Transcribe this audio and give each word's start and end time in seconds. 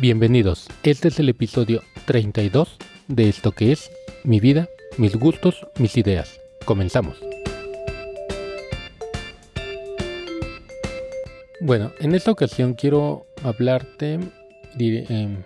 Bienvenidos, 0.00 0.68
este 0.84 1.08
es 1.08 1.18
el 1.18 1.28
episodio 1.28 1.82
32 2.06 2.76
de 3.08 3.28
esto 3.28 3.50
que 3.50 3.72
es 3.72 3.90
mi 4.22 4.38
vida, 4.38 4.68
mis 4.96 5.16
gustos, 5.16 5.66
mis 5.80 5.96
ideas. 5.96 6.38
Comenzamos. 6.64 7.18
Bueno, 11.60 11.90
en 11.98 12.14
esta 12.14 12.30
ocasión 12.30 12.74
quiero 12.74 13.26
hablarte, 13.42 14.20
eh, 14.78 15.36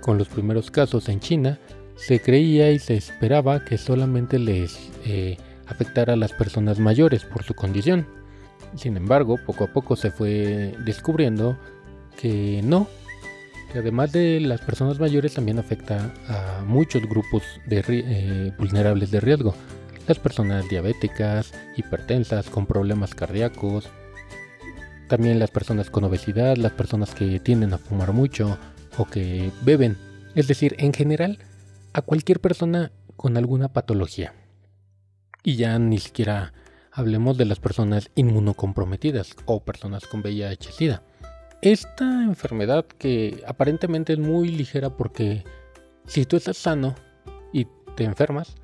con 0.00 0.16
los 0.16 0.28
primeros 0.28 0.70
casos 0.70 1.10
en 1.10 1.20
China, 1.20 1.58
se 1.96 2.20
creía 2.20 2.70
y 2.70 2.78
se 2.78 2.94
esperaba 2.96 3.66
que 3.66 3.76
solamente 3.76 4.38
les 4.38 4.90
eh, 5.04 5.36
afectara 5.66 6.14
a 6.14 6.16
las 6.16 6.32
personas 6.32 6.78
mayores 6.78 7.26
por 7.26 7.42
su 7.42 7.52
condición 7.52 8.23
sin 8.76 8.96
embargo, 8.96 9.38
poco 9.44 9.64
a 9.64 9.66
poco 9.68 9.96
se 9.96 10.10
fue 10.10 10.74
descubriendo 10.84 11.56
que 12.20 12.60
no, 12.62 12.88
que 13.72 13.78
además 13.78 14.12
de 14.12 14.40
las 14.40 14.60
personas 14.60 14.98
mayores 14.98 15.34
también 15.34 15.58
afecta 15.58 16.12
a 16.28 16.62
muchos 16.64 17.02
grupos 17.02 17.42
de, 17.66 17.84
eh, 17.88 18.52
vulnerables 18.58 19.10
de 19.10 19.20
riesgo. 19.20 19.54
Las 20.06 20.18
personas 20.18 20.68
diabéticas, 20.68 21.54
hipertensas, 21.76 22.50
con 22.50 22.66
problemas 22.66 23.14
cardíacos, 23.14 23.88
también 25.08 25.38
las 25.38 25.50
personas 25.50 25.90
con 25.90 26.04
obesidad, 26.04 26.56
las 26.56 26.72
personas 26.72 27.14
que 27.14 27.40
tienden 27.40 27.72
a 27.72 27.78
fumar 27.78 28.12
mucho 28.12 28.58
o 28.96 29.06
que 29.06 29.50
beben. 29.62 29.96
Es 30.34 30.46
decir, 30.48 30.74
en 30.78 30.92
general, 30.92 31.38
a 31.92 32.02
cualquier 32.02 32.40
persona 32.40 32.92
con 33.16 33.36
alguna 33.36 33.68
patología. 33.68 34.34
Y 35.42 35.56
ya 35.56 35.78
ni 35.78 35.98
siquiera 35.98 36.52
hablemos 36.94 37.36
de 37.36 37.44
las 37.44 37.58
personas 37.58 38.10
inmunocomprometidas 38.14 39.34
o 39.46 39.64
personas 39.64 40.06
con 40.06 40.22
VIH-Sida. 40.22 41.02
Esta 41.60 42.22
enfermedad 42.22 42.86
que 42.86 43.42
aparentemente 43.46 44.12
es 44.12 44.18
muy 44.18 44.48
ligera 44.48 44.90
porque 44.90 45.44
si 46.06 46.24
tú 46.24 46.36
estás 46.36 46.56
sano 46.56 46.94
y 47.52 47.66
te 47.96 48.04
enfermas, 48.04 48.54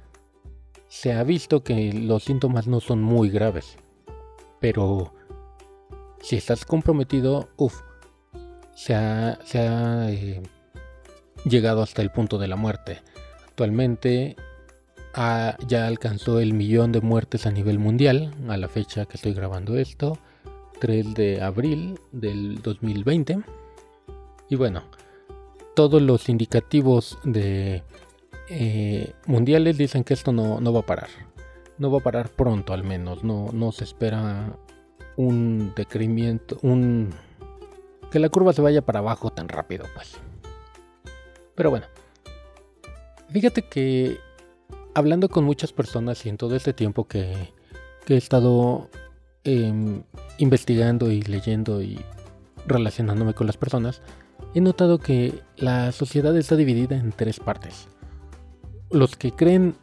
se 0.87 1.13
ha 1.13 1.25
visto 1.25 1.65
que 1.65 1.93
los 1.93 2.25
síntomas 2.25 2.69
no 2.69 2.81
son 2.81 3.03
muy 3.03 3.31
graves. 3.31 3.77
Pero 4.61 5.13
si 6.21 6.37
estás 6.37 6.65
comprometido, 6.65 7.49
uff, 7.57 7.81
se 8.75 8.95
ha, 8.95 9.39
eh, 9.55 10.43
llegado 11.45 11.83
hasta 11.83 12.03
el 12.03 12.11
punto 12.11 12.39
de 12.39 12.49
la 12.49 12.57
muerte. 12.57 13.03
Actualmente 13.49 14.37
ya 15.15 15.87
alcanzó 15.87 16.41
el 16.41 16.55
millón 16.55 16.93
de 16.93 17.01
muertes 17.01 17.47
a 17.47 17.51
nivel 17.51 17.79
mundial 17.79 18.35
a 18.49 18.57
la 18.57 18.69
fecha 18.69 19.07
que 19.07 19.17
estoy 19.17 19.33
grabando 19.33 19.77
esto, 19.77 20.19
3 20.81 21.15
de 21.15 21.43
abril 21.43 21.99
del 22.13 22.63
2020. 22.63 23.41
Y 24.49 24.57
bueno, 24.57 24.83
todos 25.75 26.03
los 26.03 26.29
indicativos 26.29 27.19
de 27.25 27.83
eh, 28.49 29.13
mundiales 29.27 29.79
dicen 29.79 30.05
que 30.05 30.15
esto 30.15 30.33
no, 30.33 30.61
no, 30.61 30.73
va 30.73 30.81
a 30.81 30.87
parar. 30.87 31.09
No 31.79 31.91
va 31.91 31.99
a 31.99 32.03
parar 32.03 32.29
pronto 32.31 32.73
al 32.73 32.85
menos. 32.85 33.25
No, 33.25 33.51
no 33.53 33.73
se 33.73 33.85
espera 33.85 34.57
un 35.17 35.73
decremento, 35.77 36.59
un 36.63 37.11
que 38.11 38.19
la 38.19 38.29
curva 38.29 38.53
se 38.53 38.61
vaya 38.61 38.83
para 38.83 38.99
abajo 38.99 39.31
tan 39.31 39.49
rápido, 39.49 39.87
pues. 39.95 40.17
Pero 41.55 41.71
bueno, 41.71 41.87
fíjate 43.31 43.63
que 43.63 44.19
hablando 44.95 45.29
con 45.29 45.45
muchas 45.45 45.73
personas 45.73 46.25
y 46.27 46.29
en 46.29 46.37
todo 46.37 46.57
este 46.57 46.73
tiempo 46.73 47.07
que, 47.07 47.53
he 48.09 48.17
estado 48.17 48.91
em, 49.45 50.03
investigando 50.39 51.13
y 51.13 51.23
leyendo 51.23 51.81
y 51.81 52.01
relacionándome 52.67 53.35
con 53.35 53.47
las 53.47 53.57
personas, 53.57 54.03
he 54.53 54.61
notado 54.61 54.99
que 54.99 55.43
la 55.57 55.93
sociedad 55.93 56.37
está 56.37 56.57
dividida 56.57 56.97
en 56.97 57.13
tres 57.13 57.39
partes. 57.39 57.87
Los 58.91 59.15
que 59.15 59.31
creen 59.31 59.77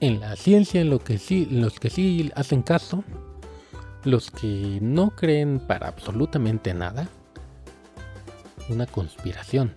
en 0.00 0.18
la 0.18 0.34
ciencia, 0.34 0.80
en 0.80 0.90
lo 0.90 0.98
que 0.98 1.18
sí, 1.18 1.46
los 1.46 1.78
que 1.78 1.88
sí 1.88 2.32
hacen 2.34 2.62
caso, 2.62 3.04
los 4.02 4.32
que 4.32 4.80
no 4.82 5.10
creen 5.10 5.60
para 5.60 5.86
absolutamente 5.86 6.74
nada, 6.74 7.08
una 8.68 8.86
conspiración. 8.86 9.72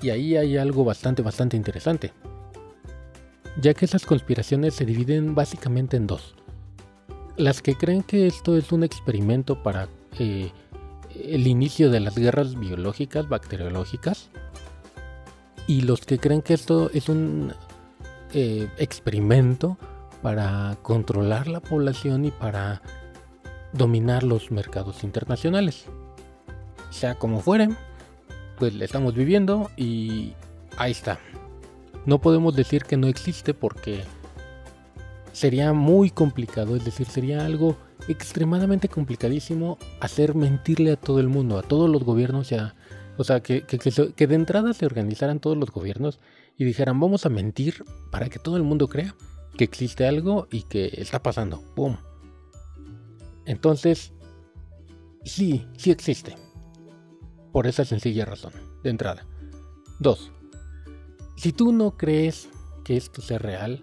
Y 0.00 0.08
ahí 0.08 0.36
hay 0.36 0.56
algo 0.56 0.84
bastante, 0.84 1.20
bastante 1.20 1.58
interesante 1.58 2.12
ya 3.60 3.74
que 3.74 3.84
esas 3.84 4.04
conspiraciones 4.04 4.74
se 4.74 4.84
dividen 4.84 5.34
básicamente 5.34 5.96
en 5.96 6.06
dos. 6.06 6.34
Las 7.36 7.62
que 7.62 7.74
creen 7.74 8.02
que 8.02 8.26
esto 8.26 8.56
es 8.56 8.72
un 8.72 8.82
experimento 8.84 9.62
para 9.62 9.88
eh, 10.18 10.50
el 11.14 11.46
inicio 11.46 11.90
de 11.90 12.00
las 12.00 12.16
guerras 12.16 12.58
biológicas, 12.58 13.28
bacteriológicas, 13.28 14.30
y 15.66 15.82
los 15.82 16.00
que 16.00 16.18
creen 16.18 16.42
que 16.42 16.54
esto 16.54 16.90
es 16.92 17.08
un 17.08 17.52
eh, 18.32 18.68
experimento 18.78 19.76
para 20.22 20.76
controlar 20.82 21.48
la 21.48 21.60
población 21.60 22.24
y 22.24 22.30
para 22.30 22.82
dominar 23.72 24.22
los 24.22 24.50
mercados 24.50 25.04
internacionales. 25.04 25.86
Sea 26.90 27.16
como 27.16 27.40
fuere, 27.40 27.68
pues 28.58 28.74
le 28.74 28.84
estamos 28.84 29.14
viviendo 29.14 29.70
y 29.76 30.32
ahí 30.78 30.92
está 30.92 31.18
no 32.06 32.20
podemos 32.20 32.54
decir 32.56 32.84
que 32.84 32.96
no 32.96 33.08
existe 33.08 33.52
porque 33.52 34.04
sería 35.32 35.72
muy 35.72 36.10
complicado, 36.10 36.76
es 36.76 36.84
decir, 36.84 37.06
sería 37.06 37.44
algo 37.44 37.76
extremadamente 38.08 38.88
complicadísimo 38.88 39.78
hacer 40.00 40.34
mentirle 40.34 40.92
a 40.92 40.96
todo 40.96 41.20
el 41.20 41.28
mundo, 41.28 41.58
a 41.58 41.62
todos 41.62 41.90
los 41.90 42.04
gobiernos, 42.04 42.48
ya, 42.48 42.74
o 43.18 43.24
sea, 43.24 43.40
que, 43.40 43.62
que, 43.62 44.26
de 44.26 44.34
entrada 44.34 44.72
se 44.74 44.86
organizaran 44.86 45.40
todos 45.40 45.56
los 45.56 45.70
gobiernos 45.70 46.20
y 46.56 46.64
dijeran, 46.64 47.00
vamos 47.00 47.26
a 47.26 47.30
mentir 47.30 47.84
para 48.10 48.28
que 48.28 48.38
todo 48.38 48.56
el 48.56 48.62
mundo 48.62 48.88
crea 48.88 49.14
que 49.56 49.64
existe 49.64 50.06
algo 50.06 50.48
y 50.50 50.62
que 50.62 50.90
está 50.96 51.22
pasando. 51.22 51.62
¡Pum! 51.74 51.96
Entonces, 53.46 54.12
sí, 55.24 55.66
sí 55.78 55.90
existe. 55.90 56.36
Por 57.52 57.66
esa 57.66 57.84
sencilla 57.86 58.26
razón, 58.26 58.52
de 58.82 58.90
entrada. 58.90 59.26
Dos, 59.98 60.30
si 61.36 61.52
tú 61.52 61.72
no 61.72 61.96
crees 61.96 62.48
que 62.84 62.96
esto 62.96 63.22
sea 63.22 63.38
real, 63.38 63.82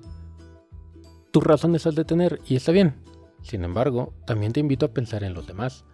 tus 1.32 1.44
razones 1.44 1.88
has 1.88 1.96
de 1.96 2.06
tener 2.06 2.40
y 2.46 2.56
está 2.56 2.72
bien. 2.72 2.96
Sin 3.42 3.64
embargo, 3.64 4.14
también 4.26 4.54
te 4.54 4.60
invito 4.60 4.86
a 4.86 4.94
pensar 4.94 5.24
en 5.24 5.34
los 5.34 5.48
demás. 5.48 5.86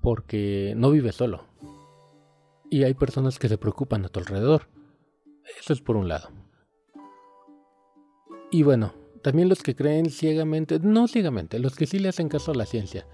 porque 0.00 0.74
no 0.76 0.92
vives 0.92 1.16
solo. 1.16 1.44
Y 2.70 2.84
hay 2.84 2.94
personas 2.94 3.40
que 3.40 3.48
se 3.48 3.58
preocupan 3.58 4.04
a 4.04 4.08
tu 4.08 4.20
alrededor. 4.20 4.68
Eso 5.60 5.72
es 5.72 5.80
por 5.80 5.96
un 5.96 6.06
lado. 6.06 6.30
Y 8.52 8.62
bueno, 8.62 8.94
también 9.22 9.48
los 9.48 9.62
que 9.62 9.74
creen 9.74 10.10
ciegamente, 10.10 10.78
no 10.78 11.08
ciegamente, 11.08 11.58
los 11.58 11.74
que 11.74 11.86
sí 11.86 11.98
le 11.98 12.08
hacen 12.08 12.28
caso 12.28 12.52
a 12.52 12.54
la 12.54 12.64
ciencia. 12.64 13.06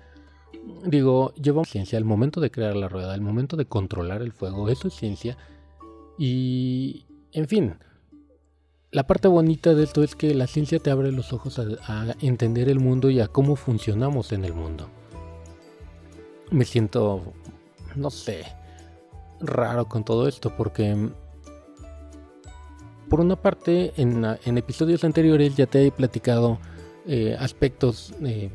Digo, 0.85 1.33
llevamos 1.35 1.71
ciencia 1.71 1.99
al 1.99 2.05
momento 2.05 2.41
de 2.41 2.51
crear 2.51 2.77
la 2.77 2.89
rueda, 2.89 3.15
al 3.15 3.23
momento 3.23 3.57
de 3.57 3.67
controlar 3.67 4.23
el 4.23 4.33
fuego, 4.33 4.69
eso 4.69 4.89
es 4.89 4.95
ciencia. 4.95 5.37
Y, 6.19 7.07
en 7.35 7.49
fin, 7.49 7.75
la 8.91 9.07
parte 9.07 9.27
bonita 9.27 9.75
de 9.75 9.83
esto 9.83 10.05
es 10.05 10.15
que 10.15 10.35
la 10.35 10.47
ciencia 10.47 10.79
te 10.79 10.91
abre 10.91 11.11
los 11.11 11.33
ojos 11.33 11.59
a, 11.59 12.15
entender 12.21 12.69
el 12.69 12.79
mundo 12.79 13.11
y 13.11 13.21
a 13.21 13.27
cómo 13.27 13.57
funcionamos 13.57 14.33
en 14.33 14.45
el 14.45 14.55
mundo. 14.55 14.89
Me 16.53 16.65
siento, 16.65 17.35
no 17.97 18.11
sé, 18.11 18.45
raro 19.41 19.87
con 19.87 20.05
todo 20.05 20.29
esto 20.29 20.57
porque 20.57 21.11
por 23.09 23.21
una 23.21 23.35
parte, 23.35 23.93
en, 23.97 24.25
episodios 24.57 25.03
anteriores 25.03 25.57
ya 25.57 25.67
te 25.67 25.87
he 25.87 25.91
platicado 25.91 26.59
eh, 27.07 27.37
aspectos 27.39 28.15
eh, 28.23 28.51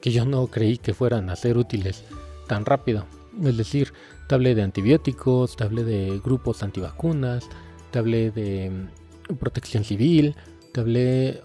que 0.00 0.10
yo 0.10 0.24
no 0.24 0.48
creí 0.48 0.76
que 0.78 0.92
fueran 0.92 1.30
a 1.30 1.36
ser 1.36 1.56
útiles 1.56 2.04
tan 2.48 2.64
rápido. 2.64 3.06
Es 3.42 3.56
decir, 3.56 3.92
te 4.28 4.34
hablé 4.34 4.56
de 4.56 4.62
antibióticos, 4.62 5.56
te 5.56 5.64
hablé 5.64 5.84
de 5.84 6.20
grupos 6.22 6.62
antivacunas, 6.64 7.48
te 7.94 7.98
hablé 8.00 8.32
de 8.32 8.88
mm, 9.30 9.34
protección 9.36 9.84
civil, 9.84 10.34
te 10.72 10.80
hablé 10.80 11.40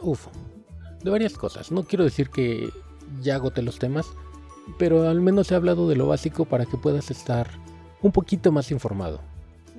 de 1.03 1.09
varias 1.11 1.33
cosas. 1.33 1.71
No 1.71 1.83
quiero 1.83 2.03
decir 2.03 2.29
que 2.29 2.69
ya 3.21 3.35
agote 3.35 3.61
los 3.61 3.77
temas, 3.77 4.07
pero 4.79 5.07
al 5.07 5.21
menos 5.21 5.51
he 5.51 5.55
hablado 5.55 5.87
de 5.87 5.95
lo 5.95 6.07
básico 6.07 6.45
para 6.45 6.65
que 6.65 6.77
puedas 6.77 7.11
estar 7.11 7.47
un 8.01 8.11
poquito 8.11 8.51
más 8.51 8.71
informado. 8.71 9.21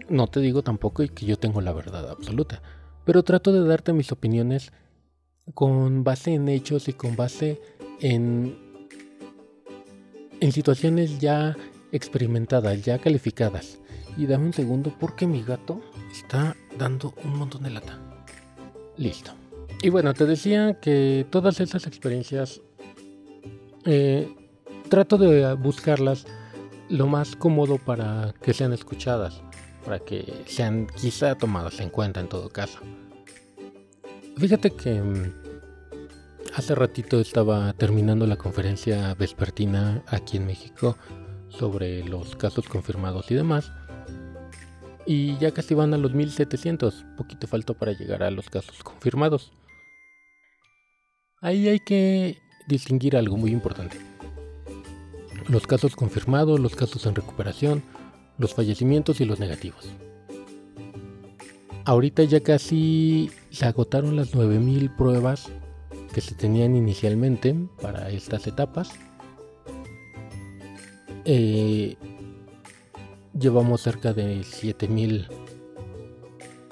No 0.08 0.28
te 0.28 0.38
digo 0.38 0.62
tampoco 0.62 1.02
que 1.12 1.26
yo 1.26 1.36
tengo 1.36 1.60
la 1.60 1.72
verdad 1.72 2.08
absoluta 2.08 2.62
pero 3.04 3.24
trato 3.24 3.52
de 3.52 3.66
darte 3.66 3.92
mis 3.92 4.12
opiniones 4.12 4.72
con 5.54 6.04
base 6.04 6.34
en 6.34 6.48
hechos 6.48 6.88
y 6.88 6.92
con 6.92 7.16
base 7.16 7.60
en, 8.00 8.56
en 10.40 10.52
situaciones 10.52 11.18
ya 11.18 11.56
experimentadas, 11.92 12.84
ya 12.84 12.98
calificadas. 12.98 13.78
Y 14.16 14.26
dame 14.26 14.46
un 14.46 14.52
segundo 14.52 14.94
porque 15.00 15.26
mi 15.26 15.42
gato 15.42 15.80
está 16.12 16.56
dando 16.80 17.14
un 17.22 17.38
montón 17.38 17.62
de 17.62 17.70
lata. 17.70 17.96
Listo. 18.96 19.30
Y 19.82 19.90
bueno, 19.90 20.12
te 20.14 20.26
decía 20.26 20.80
que 20.80 21.24
todas 21.30 21.60
esas 21.60 21.86
experiencias 21.86 22.60
eh, 23.84 24.28
trato 24.88 25.16
de 25.16 25.54
buscarlas 25.54 26.26
lo 26.88 27.06
más 27.06 27.36
cómodo 27.36 27.78
para 27.78 28.34
que 28.42 28.52
sean 28.52 28.72
escuchadas 28.72 29.42
para 29.84 29.98
que 29.98 30.44
sean 30.46 30.86
quizá 30.86 31.34
tomadas 31.34 31.80
en 31.80 31.90
cuenta 31.90 32.20
en 32.20 32.28
todo 32.28 32.48
caso. 32.48 32.78
Fíjate 34.36 34.70
que 34.70 35.00
mm, 35.00 35.34
hace 36.54 36.74
ratito 36.74 37.20
estaba 37.20 37.72
terminando 37.74 38.26
la 38.26 38.36
conferencia 38.36 39.14
vespertina 39.14 40.02
aquí 40.06 40.36
en 40.36 40.46
México 40.46 40.96
sobre 41.48 42.04
los 42.04 42.36
casos 42.36 42.68
confirmados 42.68 43.30
y 43.30 43.34
demás. 43.34 43.72
Y 45.12 45.36
ya 45.38 45.50
casi 45.50 45.74
van 45.74 45.92
a 45.92 45.98
los 45.98 46.14
1700, 46.14 47.04
poquito 47.16 47.48
falta 47.48 47.74
para 47.74 47.90
llegar 47.90 48.22
a 48.22 48.30
los 48.30 48.48
casos 48.48 48.84
confirmados. 48.84 49.50
Ahí 51.40 51.66
hay 51.66 51.80
que 51.80 52.38
distinguir 52.68 53.16
algo 53.16 53.36
muy 53.36 53.50
importante. 53.50 53.98
Los 55.48 55.66
casos 55.66 55.96
confirmados, 55.96 56.60
los 56.60 56.76
casos 56.76 57.06
en 57.06 57.16
recuperación, 57.16 57.82
los 58.38 58.54
fallecimientos 58.54 59.20
y 59.20 59.24
los 59.24 59.40
negativos. 59.40 59.88
Ahorita 61.86 62.22
ya 62.22 62.38
casi 62.38 63.32
se 63.50 63.66
agotaron 63.66 64.14
las 64.14 64.32
9000 64.36 64.94
pruebas 64.94 65.48
que 66.14 66.20
se 66.20 66.36
tenían 66.36 66.76
inicialmente 66.76 67.56
para 67.82 68.10
estas 68.10 68.46
etapas. 68.46 68.92
Eh, 71.24 71.96
llevamos 73.38 73.82
cerca 73.82 74.12
de 74.12 74.42
7000 74.42 75.28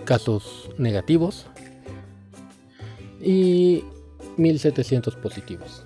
casos 0.05 0.71
negativos 0.79 1.47
y 3.21 3.85
1700 4.37 5.17
positivos. 5.17 5.85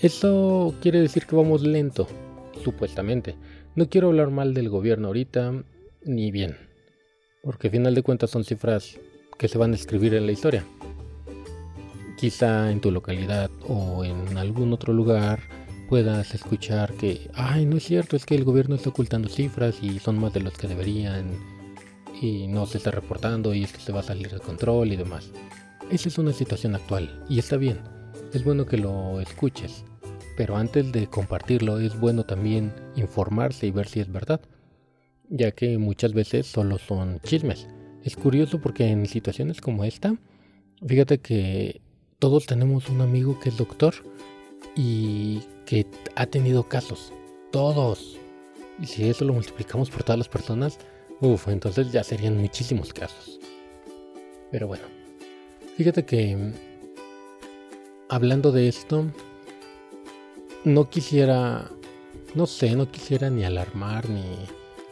Eso 0.00 0.74
quiere 0.80 1.00
decir 1.00 1.26
que 1.26 1.36
vamos 1.36 1.62
lento, 1.62 2.06
supuestamente. 2.62 3.34
No 3.74 3.88
quiero 3.88 4.08
hablar 4.08 4.30
mal 4.30 4.54
del 4.54 4.68
gobierno 4.68 5.08
ahorita, 5.08 5.64
ni 6.04 6.30
bien, 6.30 6.56
porque 7.42 7.68
al 7.68 7.72
final 7.72 7.94
de 7.94 8.02
cuentas 8.02 8.30
son 8.30 8.44
cifras 8.44 8.98
que 9.38 9.48
se 9.48 9.58
van 9.58 9.72
a 9.72 9.76
escribir 9.76 10.14
en 10.14 10.26
la 10.26 10.32
historia. 10.32 10.64
Quizá 12.16 12.70
en 12.70 12.80
tu 12.80 12.90
localidad 12.90 13.50
o 13.68 14.04
en 14.04 14.38
algún 14.38 14.72
otro 14.72 14.92
lugar 14.92 15.40
puedas 15.88 16.34
escuchar 16.34 16.94
que, 16.94 17.30
ay, 17.34 17.66
no 17.66 17.76
es 17.76 17.84
cierto, 17.84 18.16
es 18.16 18.26
que 18.26 18.34
el 18.34 18.44
gobierno 18.44 18.74
está 18.74 18.90
ocultando 18.90 19.28
cifras 19.28 19.82
y 19.82 19.98
son 19.98 20.18
más 20.18 20.32
de 20.32 20.40
los 20.40 20.56
que 20.56 20.68
deberían 20.68 21.38
y 22.20 22.46
no 22.48 22.66
se 22.66 22.78
está 22.78 22.90
reportando 22.90 23.54
y 23.54 23.64
esto 23.64 23.80
se 23.80 23.92
va 23.92 24.00
a 24.00 24.04
salir 24.04 24.30
de 24.30 24.40
control 24.40 24.92
y 24.92 24.96
demás. 24.96 25.30
Esa 25.90 26.08
es 26.08 26.18
una 26.18 26.32
situación 26.32 26.74
actual 26.74 27.24
y 27.28 27.38
está 27.38 27.56
bien. 27.56 27.80
Es 28.32 28.44
bueno 28.44 28.66
que 28.66 28.78
lo 28.78 29.20
escuches 29.20 29.84
pero 30.36 30.56
antes 30.56 30.92
de 30.92 31.06
compartirlo 31.08 31.80
es 31.80 31.98
bueno 31.98 32.24
también 32.24 32.72
informarse 32.94 33.66
y 33.66 33.70
ver 33.70 33.88
si 33.88 34.00
es 34.00 34.12
verdad, 34.12 34.40
ya 35.28 35.50
que 35.50 35.78
muchas 35.78 36.12
veces 36.12 36.46
solo 36.46 36.78
son 36.78 37.20
chismes. 37.20 37.66
Es 38.04 38.16
curioso 38.16 38.60
porque 38.60 38.86
en 38.86 39.06
situaciones 39.06 39.60
como 39.60 39.82
esta, 39.82 40.14
fíjate 40.86 41.18
que 41.18 41.80
todos 42.18 42.46
tenemos 42.46 42.88
un 42.88 43.00
amigo 43.00 43.40
que 43.40 43.48
es 43.48 43.56
doctor 43.56 43.94
y 44.76 45.40
que 45.66 45.86
ha 46.14 46.26
tenido 46.26 46.62
casos, 46.68 47.12
todos. 47.50 48.18
Y 48.80 48.86
si 48.86 49.08
eso 49.08 49.24
lo 49.24 49.34
multiplicamos 49.34 49.90
por 49.90 50.02
todas 50.02 50.18
las 50.18 50.28
personas, 50.28 50.78
uff, 51.20 51.48
entonces 51.48 51.92
ya 51.92 52.02
serían 52.02 52.38
muchísimos 52.38 52.92
casos. 52.92 53.38
Pero 54.50 54.66
bueno, 54.68 54.84
fíjate 55.76 56.04
que 56.04 56.52
hablando 58.08 58.52
de 58.52 58.68
esto, 58.68 59.04
no 60.64 60.88
quisiera, 60.88 61.70
no 62.34 62.46
sé, 62.46 62.74
no 62.76 62.90
quisiera 62.90 63.28
ni 63.30 63.44
alarmar 63.44 64.08
ni 64.08 64.22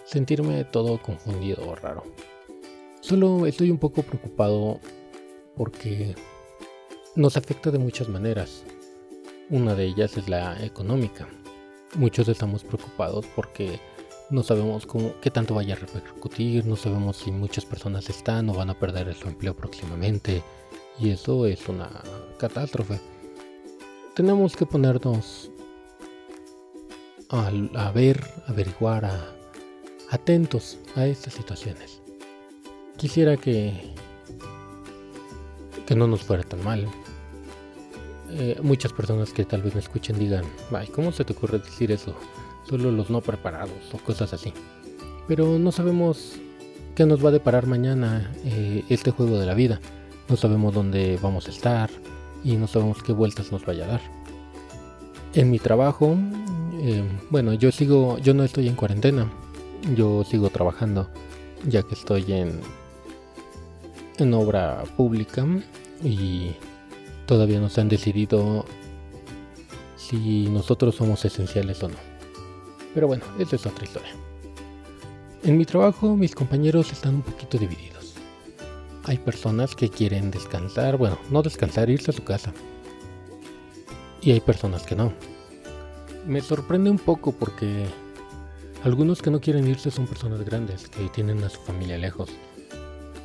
sentirme 0.04 0.64
todo 0.64 1.00
confundido 1.00 1.66
o 1.68 1.74
raro. 1.74 2.04
Solo 3.00 3.46
estoy 3.46 3.70
un 3.70 3.78
poco 3.78 4.02
preocupado 4.02 4.80
porque 5.56 6.14
nos 7.14 7.36
afecta 7.36 7.70
de 7.70 7.78
muchas 7.78 8.08
maneras. 8.08 8.64
Una 9.50 9.74
de 9.74 9.84
ellas 9.84 10.16
es 10.16 10.28
la 10.28 10.64
económica. 10.64 11.28
Muchos 11.96 12.28
estamos 12.28 12.64
preocupados 12.64 13.26
porque 13.36 13.78
no 14.30 14.42
sabemos 14.42 14.86
cómo, 14.86 15.12
qué 15.20 15.30
tanto 15.30 15.54
vaya 15.54 15.74
a 15.74 15.78
repercutir, 15.78 16.64
no 16.64 16.76
sabemos 16.76 17.18
si 17.18 17.30
muchas 17.30 17.66
personas 17.66 18.08
están 18.08 18.48
o 18.48 18.54
van 18.54 18.70
a 18.70 18.78
perder 18.78 19.14
su 19.14 19.28
empleo 19.28 19.54
próximamente. 19.54 20.42
Y 20.98 21.10
eso 21.10 21.44
es 21.46 21.68
una 21.68 21.90
catástrofe. 22.38 22.98
Tenemos 24.14 24.56
que 24.56 24.64
ponernos 24.64 25.50
a, 27.28 27.90
ver, 27.92 28.24
averiguar, 28.46 29.04
a, 29.04 29.36
atentos 30.10 30.78
a 30.96 31.06
estas 31.06 31.34
situaciones. 31.34 32.00
Quisiera 32.96 33.36
que, 33.36 33.92
que 35.86 35.94
no 35.94 36.06
nos 36.06 36.22
fuera 36.22 36.44
tan 36.44 36.64
mal. 36.64 36.88
Eh, 38.30 38.58
muchas 38.62 38.92
personas 38.92 39.32
que 39.32 39.44
tal 39.44 39.62
vez 39.62 39.74
me 39.74 39.80
escuchen 39.80 40.18
digan, 40.18 40.44
ay, 40.72 40.88
¿cómo 40.88 41.12
se 41.12 41.24
te 41.24 41.32
ocurre 41.32 41.58
decir 41.58 41.92
eso? 41.92 42.14
Solo 42.68 42.90
los 42.90 43.10
no 43.10 43.20
preparados 43.20 43.92
o 43.92 43.98
cosas 43.98 44.32
así. 44.32 44.52
Pero 45.28 45.58
no 45.58 45.72
sabemos 45.72 46.32
qué 46.94 47.06
nos 47.06 47.24
va 47.24 47.28
a 47.28 47.32
deparar 47.32 47.66
mañana 47.66 48.32
eh, 48.44 48.84
este 48.88 49.10
juego 49.10 49.38
de 49.38 49.46
la 49.46 49.54
vida. 49.54 49.80
No 50.28 50.36
sabemos 50.36 50.74
dónde 50.74 51.18
vamos 51.22 51.46
a 51.46 51.50
estar 51.50 51.90
y 52.42 52.56
no 52.56 52.66
sabemos 52.66 53.02
qué 53.02 53.12
vueltas 53.12 53.52
nos 53.52 53.64
vaya 53.64 53.84
a 53.84 53.88
dar. 53.88 54.00
En 55.34 55.50
mi 55.50 55.58
trabajo 55.58 56.16
eh, 56.86 57.02
bueno, 57.30 57.54
yo 57.54 57.72
sigo, 57.72 58.18
yo 58.18 58.34
no 58.34 58.44
estoy 58.44 58.68
en 58.68 58.74
cuarentena, 58.74 59.30
yo 59.96 60.22
sigo 60.22 60.50
trabajando, 60.50 61.08
ya 61.66 61.82
que 61.82 61.94
estoy 61.94 62.30
en, 62.30 62.60
en 64.18 64.34
obra 64.34 64.84
pública 64.94 65.46
y 66.02 66.50
todavía 67.26 67.60
no 67.60 67.68
se 67.68 67.80
han 67.80 67.88
decidido 67.88 68.64
si 69.96 70.48
nosotros 70.48 70.94
somos 70.94 71.24
esenciales 71.24 71.82
o 71.82 71.88
no. 71.88 71.96
Pero 72.94 73.06
bueno, 73.06 73.24
esa 73.38 73.56
es 73.56 73.66
otra 73.66 73.84
historia. 73.84 74.12
En 75.42 75.56
mi 75.56 75.64
trabajo 75.64 76.16
mis 76.16 76.34
compañeros 76.34 76.92
están 76.92 77.16
un 77.16 77.22
poquito 77.22 77.58
divididos. 77.58 78.14
Hay 79.04 79.18
personas 79.18 79.74
que 79.74 79.90
quieren 79.90 80.30
descansar, 80.30 80.96
bueno, 80.96 81.18
no 81.30 81.42
descansar, 81.42 81.90
irse 81.90 82.10
a 82.10 82.14
su 82.14 82.24
casa. 82.24 82.52
Y 84.22 84.30
hay 84.30 84.40
personas 84.40 84.84
que 84.84 84.96
no 84.96 85.12
me 86.26 86.40
sorprende 86.40 86.90
un 86.90 86.98
poco 86.98 87.32
porque 87.32 87.86
algunos 88.82 89.22
que 89.22 89.30
no 89.30 89.40
quieren 89.40 89.66
irse 89.66 89.90
son 89.90 90.06
personas 90.06 90.44
grandes, 90.44 90.88
que 90.88 91.08
tienen 91.08 91.42
a 91.44 91.48
su 91.48 91.60
familia 91.60 91.98
lejos. 91.98 92.30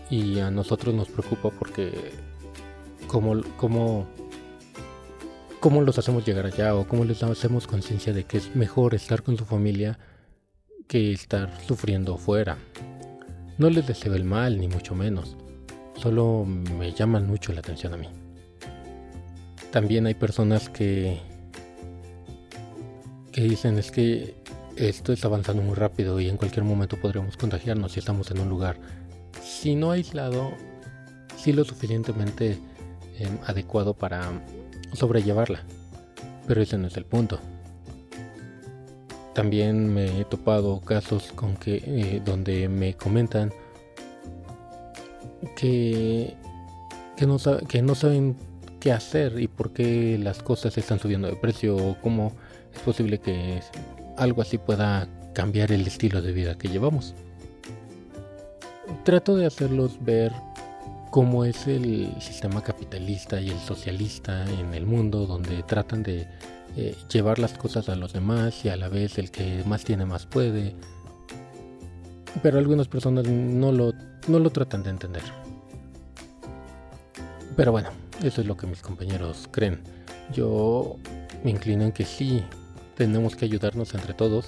Y 0.09 0.39
a 0.39 0.49
nosotros 0.49 0.93
nos 0.93 1.07
preocupa 1.07 1.49
porque 1.51 2.11
cómo, 3.09 3.41
cómo, 3.57 4.07
cómo 5.59 5.81
los 5.81 5.97
hacemos 5.97 6.25
llegar 6.25 6.45
allá 6.45 6.75
o 6.75 6.87
cómo 6.87 7.03
les 7.03 7.21
hacemos 7.23 7.67
conciencia 7.67 8.13
de 8.13 8.23
que 8.23 8.37
es 8.37 8.55
mejor 8.55 8.93
estar 8.93 9.23
con 9.23 9.35
su 9.35 9.45
familia 9.45 9.99
que 10.87 11.11
estar 11.11 11.51
sufriendo 11.67 12.17
fuera. 12.17 12.57
No 13.57 13.69
les 13.69 13.85
deseo 13.85 14.15
el 14.15 14.23
mal, 14.23 14.59
ni 14.59 14.67
mucho 14.69 14.95
menos. 14.95 15.35
Solo 15.97 16.45
me 16.45 16.93
llaman 16.93 17.27
mucho 17.27 17.51
la 17.51 17.59
atención 17.59 17.93
a 17.93 17.97
mí. 17.97 18.07
También 19.71 20.05
hay 20.05 20.13
personas 20.13 20.69
que, 20.69 21.19
que 23.31 23.41
dicen 23.41 23.77
es 23.77 23.91
que 23.91 24.35
esto 24.77 25.11
está 25.11 25.27
avanzando 25.27 25.61
muy 25.61 25.75
rápido 25.75 26.19
y 26.19 26.29
en 26.29 26.37
cualquier 26.37 26.63
momento 26.63 26.95
podríamos 26.97 27.35
contagiarnos 27.37 27.91
si 27.91 27.99
estamos 27.99 28.31
en 28.31 28.39
un 28.39 28.49
lugar, 28.49 28.77
si 29.43 29.75
no 29.75 29.91
aislado, 29.91 30.51
sí 31.37 31.51
lo 31.51 31.65
suficientemente 31.65 32.57
em, 33.19 33.37
adecuado 33.45 33.93
para 33.93 34.21
sobrellevarla. 34.93 35.63
Pero 36.47 36.61
ese 36.61 36.77
no 36.77 36.87
es 36.87 36.97
el 36.97 37.05
punto. 37.05 37.39
También 39.33 39.93
me 39.93 40.21
he 40.21 40.25
topado 40.25 40.81
casos 40.81 41.31
con 41.33 41.55
que 41.55 41.83
eh, 41.85 42.21
donde 42.25 42.67
me 42.67 42.95
comentan 42.95 43.53
que, 45.55 46.35
que, 47.15 47.27
no, 47.27 47.37
que 47.67 47.81
no 47.81 47.95
saben 47.95 48.35
qué 48.79 48.91
hacer 48.91 49.39
y 49.39 49.47
por 49.47 49.71
qué 49.71 50.17
las 50.17 50.41
cosas 50.41 50.77
están 50.77 50.99
subiendo 50.99 51.27
de 51.27 51.35
precio 51.35 51.75
o 51.75 51.97
cómo 52.01 52.33
es 52.73 52.81
posible 52.81 53.19
que 53.19 53.61
algo 54.17 54.41
así 54.41 54.57
pueda 54.57 55.07
cambiar 55.33 55.71
el 55.71 55.85
estilo 55.85 56.21
de 56.21 56.31
vida 56.31 56.57
que 56.57 56.67
llevamos. 56.67 57.13
Trato 59.03 59.35
de 59.35 59.45
hacerlos 59.45 60.03
ver 60.03 60.33
cómo 61.09 61.45
es 61.45 61.67
el 61.67 62.13
sistema 62.21 62.61
capitalista 62.61 63.41
y 63.41 63.49
el 63.49 63.59
socialista 63.59 64.45
en 64.59 64.73
el 64.73 64.85
mundo, 64.85 65.25
donde 65.25 65.63
tratan 65.63 66.03
de 66.03 66.27
eh, 66.75 66.95
llevar 67.11 67.39
las 67.39 67.53
cosas 67.53 67.89
a 67.89 67.95
los 67.95 68.13
demás 68.13 68.63
y 68.63 68.69
a 68.69 68.77
la 68.77 68.89
vez 68.89 69.17
el 69.17 69.31
que 69.31 69.63
más 69.65 69.83
tiene 69.83 70.05
más 70.05 70.25
puede. 70.25 70.75
Pero 72.43 72.59
algunas 72.59 72.87
personas 72.87 73.27
no 73.27 73.71
lo, 73.71 73.93
no 74.27 74.39
lo 74.39 74.49
tratan 74.51 74.83
de 74.83 74.91
entender. 74.91 75.23
Pero 77.55 77.71
bueno, 77.71 77.89
eso 78.23 78.41
es 78.41 78.47
lo 78.47 78.55
que 78.55 78.67
mis 78.67 78.81
compañeros 78.81 79.49
creen. 79.51 79.81
Yo 80.31 80.97
me 81.43 81.51
inclino 81.51 81.83
en 81.83 81.91
que 81.91 82.05
sí, 82.05 82.43
tenemos 82.95 83.35
que 83.35 83.45
ayudarnos 83.45 83.93
entre 83.95 84.13
todos. 84.13 84.45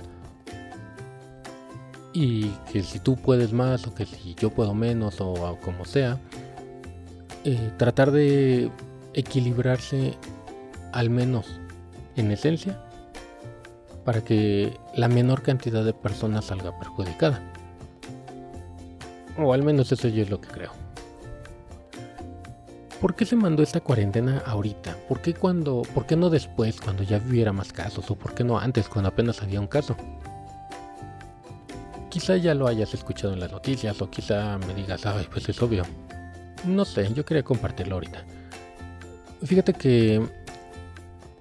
Y 2.13 2.49
que 2.71 2.83
si 2.83 2.99
tú 2.99 3.15
puedes 3.15 3.51
más 3.51 3.87
o 3.87 3.95
que 3.95 4.05
si 4.05 4.35
yo 4.35 4.51
puedo 4.51 4.73
menos 4.73 5.19
o 5.21 5.57
como 5.63 5.85
sea, 5.85 6.19
eh, 7.43 7.71
tratar 7.77 8.11
de 8.11 8.69
equilibrarse 9.13 10.15
al 10.91 11.09
menos 11.09 11.59
en 12.15 12.31
esencia 12.31 12.79
para 14.05 14.23
que 14.23 14.77
la 14.95 15.07
menor 15.07 15.41
cantidad 15.41 15.83
de 15.83 15.93
personas 15.93 16.45
salga 16.45 16.77
perjudicada. 16.77 17.41
O 19.37 19.53
al 19.53 19.63
menos 19.63 19.91
eso 19.91 20.07
yo 20.07 20.23
es 20.23 20.29
lo 20.29 20.41
que 20.41 20.49
creo. 20.49 20.71
¿Por 22.99 23.15
qué 23.15 23.25
se 23.25 23.35
mandó 23.35 23.63
esta 23.63 23.79
cuarentena 23.79 24.43
ahorita? 24.45 24.95
¿Por 25.07 25.21
qué, 25.21 25.33
cuando, 25.33 25.81
¿Por 25.95 26.05
qué 26.05 26.15
no 26.15 26.29
después, 26.29 26.79
cuando 26.79 27.01
ya 27.01 27.17
hubiera 27.17 27.51
más 27.51 27.73
casos? 27.73 28.11
¿O 28.11 28.15
por 28.15 28.35
qué 28.35 28.43
no 28.43 28.59
antes, 28.59 28.87
cuando 28.87 29.09
apenas 29.09 29.41
había 29.41 29.59
un 29.59 29.65
caso? 29.65 29.95
Quizá 32.09 32.37
ya 32.37 32.53
lo 32.53 32.67
hayas 32.67 32.93
escuchado 32.93 33.33
en 33.33 33.39
las 33.39 33.51
noticias 33.51 33.99
o 34.01 34.09
quizá 34.11 34.59
me 34.59 34.75
digas, 34.75 35.03
ay, 35.07 35.27
pues 35.31 35.49
es 35.49 35.59
obvio. 35.59 35.83
No 36.65 36.85
sé, 36.85 37.11
yo 37.13 37.25
quería 37.25 37.43
compartirlo 37.43 37.95
ahorita. 37.95 38.23
Fíjate 39.43 39.73
que 39.73 40.21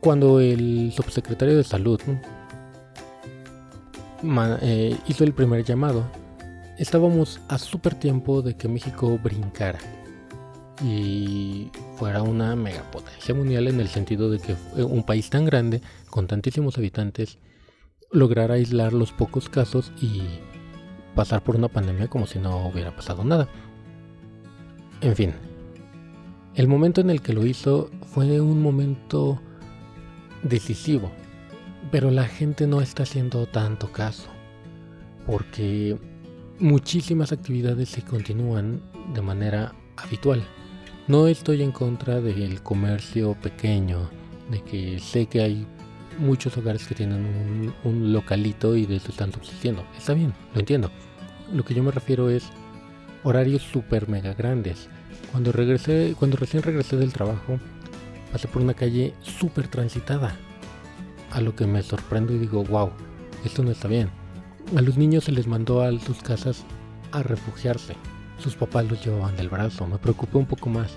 cuando 0.01 0.41
el 0.41 0.93
subsecretario 0.95 1.57
de 1.57 1.65
salud 1.65 2.01
eh, 4.63 4.97
hizo 5.07 5.25
el 5.25 5.35
primer 5.35 5.65
llamado, 5.65 6.05
estábamos 6.79 7.41
a 7.49 7.59
súper 7.59 7.95
tiempo 7.95 8.41
de 8.41 8.57
que 8.57 8.69
México 8.69 9.19
brincara 9.23 9.79
y 10.83 11.71
fuera 11.97 12.23
una 12.23 12.57
megapotencia 12.57 13.35
mundial 13.35 13.69
en 13.69 13.81
el 13.81 13.89
sentido 13.89 14.31
de 14.31 14.39
que 14.39 14.57
un 14.83 15.03
país 15.03 15.29
tan 15.29 15.45
grande, 15.45 15.83
con 16.09 16.27
tantísimos 16.27 16.79
habitantes, 16.79 17.39
lograra 18.11 18.55
aislar 18.55 18.95
los 18.95 19.13
pocos 19.13 19.51
casos 19.51 19.93
y 20.01 20.23
pasar 21.15 21.43
por 21.43 21.57
una 21.57 21.69
pandemia 21.69 22.09
como 22.09 22.27
si 22.27 22.39
no 22.39 22.67
hubiera 22.67 22.97
pasado 22.97 23.25
nada. 23.25 23.49
En 25.01 25.17
fin, 25.17 25.33
el 26.55 26.69
momento 26.69 27.01
en 27.01 27.11
el 27.11 27.23
que 27.23 27.33
lo 27.33 27.47
hizo 27.47 27.91
fue 28.13 28.41
un 28.41 28.63
momento 28.63 29.41
decisivo, 30.43 31.11
pero 31.91 32.11
la 32.11 32.25
gente 32.25 32.67
no 32.67 32.81
está 32.83 33.05
haciendo 33.05 33.47
tanto 33.47 33.91
caso, 33.93 34.29
porque 35.27 35.97
muchísimas 36.59 37.33
actividades 37.33 37.89
se 37.89 38.03
continúan 38.03 38.83
de 39.15 39.23
manera 39.23 39.75
habitual. 39.97 40.43
No 41.09 41.27
estoy 41.29 41.63
en 41.63 41.73
contra 41.73 42.21
del 42.21 42.63
comercio 42.63 43.35
pequeño, 43.41 44.11
de 44.51 44.63
que 44.63 44.99
sé 44.99 45.27
que 45.27 45.41
hay 45.41 45.67
muchos 46.19 46.57
hogares 46.57 46.87
que 46.87 46.95
tienen 46.95 47.73
un, 47.85 48.13
localito 48.13 48.77
y 48.77 48.87
de 48.87 48.97
eso 48.97 49.11
están 49.11 49.33
subsistiendo. 49.33 49.85
Está 49.97 50.13
bien, 50.13 50.35
lo 50.53 50.61
entiendo. 50.61 50.91
Lo 51.53 51.65
que 51.65 51.75
yo 51.75 51.83
me 51.83 51.91
refiero 51.91 52.29
es 52.29 52.51
horarios 53.23 53.63
super 53.63 54.09
mega 54.09 54.35
grandes. 54.35 54.89
Cuando 55.31 55.53
regresé, 55.53 56.15
cuando 56.19 56.37
recién 56.37 56.63
regresé 56.63 56.97
del 56.97 57.13
trabajo, 57.13 57.59
pasé 58.33 58.49
por 58.49 58.63
una 58.63 58.75
calle 58.75 59.15
súper 59.23 59.69
transitada. 59.69 60.37
A 61.31 61.41
lo 61.41 61.55
que 61.55 61.67
me 61.67 61.83
sorprendo 61.83 62.33
y 62.33 62.39
digo, 62.39 62.65
wow, 62.65 62.91
esto 63.45 63.63
no 63.63 63.71
está 63.71 63.89
bien. 63.89 64.11
A 64.77 64.83
los 64.83 64.97
niños 64.97 65.25
se 65.25 65.33
les 65.33 65.47
mandó 65.47 65.83
a 65.83 65.91
sus 66.01 66.23
casas 66.23 66.65
a 67.13 67.23
refugiarse 67.23 67.95
sus 68.41 68.57
papás 68.57 68.87
los 68.91 69.05
llevaban 69.05 69.37
del 69.37 69.49
brazo. 69.49 69.87
Me 69.87 69.99
preocupé 69.99 70.39
un 70.39 70.47
poco 70.47 70.69
más. 70.69 70.93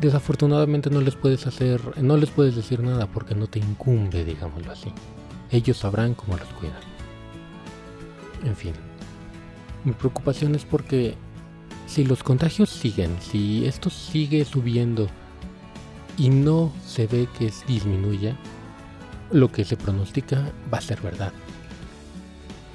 Desafortunadamente 0.00 0.90
no 0.90 1.00
les 1.00 1.14
puedes 1.14 1.46
hacer, 1.46 1.80
no 2.02 2.16
les 2.16 2.30
puedes 2.30 2.56
decir 2.56 2.82
nada 2.82 3.06
porque 3.06 3.34
no 3.34 3.46
te 3.46 3.58
incumbe, 3.58 4.24
digámoslo 4.24 4.72
así. 4.72 4.92
Ellos 5.50 5.78
sabrán 5.78 6.14
cómo 6.14 6.36
los 6.36 6.48
cuidan. 6.48 6.80
En 8.44 8.56
fin, 8.56 8.72
mi 9.84 9.92
preocupación 9.92 10.54
es 10.54 10.64
porque 10.64 11.14
si 11.86 12.04
los 12.04 12.22
contagios 12.22 12.70
siguen, 12.70 13.16
si 13.20 13.64
esto 13.66 13.90
sigue 13.90 14.44
subiendo 14.44 15.08
y 16.18 16.30
no 16.30 16.72
se 16.84 17.06
ve 17.06 17.28
que 17.38 17.52
disminuya, 17.66 18.36
lo 19.30 19.50
que 19.50 19.64
se 19.64 19.76
pronostica 19.76 20.52
va 20.72 20.78
a 20.78 20.82
ser 20.82 21.00
verdad 21.00 21.32